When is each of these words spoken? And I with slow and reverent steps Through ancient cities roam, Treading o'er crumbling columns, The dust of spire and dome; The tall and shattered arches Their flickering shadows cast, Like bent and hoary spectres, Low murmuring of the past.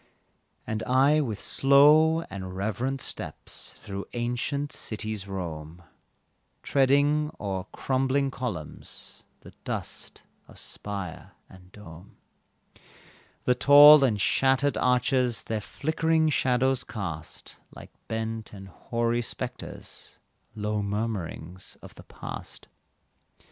And 0.65 0.81
I 0.81 1.21
with 1.21 1.39
slow 1.39 2.21
and 2.21 2.55
reverent 2.57 3.01
steps 3.01 3.75
Through 3.83 4.07
ancient 4.13 4.71
cities 4.71 5.27
roam, 5.27 5.83
Treading 6.63 7.29
o'er 7.39 7.65
crumbling 7.71 8.31
columns, 8.31 9.21
The 9.41 9.51
dust 9.63 10.23
of 10.47 10.57
spire 10.57 11.33
and 11.47 11.71
dome; 11.71 12.17
The 13.43 13.53
tall 13.53 14.03
and 14.03 14.19
shattered 14.19 14.75
arches 14.75 15.43
Their 15.43 15.61
flickering 15.61 16.29
shadows 16.29 16.83
cast, 16.83 17.59
Like 17.69 17.91
bent 18.07 18.53
and 18.53 18.69
hoary 18.69 19.21
spectres, 19.21 20.17
Low 20.55 20.81
murmuring 20.81 21.57
of 21.83 21.93
the 21.93 22.03
past. 22.05 22.67